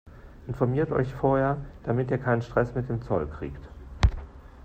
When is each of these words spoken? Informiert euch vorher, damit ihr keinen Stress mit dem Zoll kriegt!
Informiert 0.47 0.91
euch 0.91 1.13
vorher, 1.13 1.63
damit 1.83 2.09
ihr 2.09 2.17
keinen 2.17 2.41
Stress 2.41 2.73
mit 2.73 2.89
dem 2.89 3.03
Zoll 3.03 3.27
kriegt! 3.27 3.69